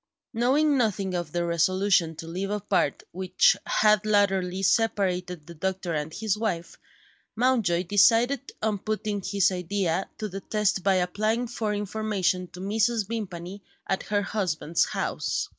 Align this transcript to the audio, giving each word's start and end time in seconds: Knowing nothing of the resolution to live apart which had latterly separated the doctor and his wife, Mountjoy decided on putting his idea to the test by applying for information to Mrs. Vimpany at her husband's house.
Knowing 0.33 0.79
nothing 0.79 1.13
of 1.13 1.31
the 1.31 1.45
resolution 1.45 2.15
to 2.15 2.25
live 2.25 2.49
apart 2.49 3.03
which 3.11 3.55
had 3.67 4.03
latterly 4.03 4.63
separated 4.63 5.45
the 5.45 5.53
doctor 5.53 5.93
and 5.93 6.11
his 6.15 6.35
wife, 6.35 6.79
Mountjoy 7.35 7.83
decided 7.83 8.51
on 8.63 8.79
putting 8.79 9.21
his 9.21 9.51
idea 9.51 10.09
to 10.17 10.27
the 10.27 10.41
test 10.41 10.81
by 10.81 10.95
applying 10.95 11.45
for 11.45 11.71
information 11.71 12.47
to 12.47 12.59
Mrs. 12.59 13.07
Vimpany 13.07 13.61
at 13.85 14.01
her 14.01 14.23
husband's 14.23 14.85
house. 14.85 15.49